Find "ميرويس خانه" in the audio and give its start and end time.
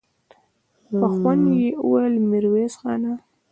2.29-3.13